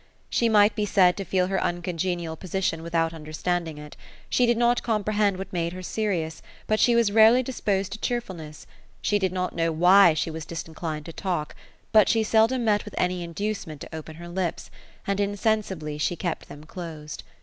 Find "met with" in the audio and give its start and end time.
12.65-12.95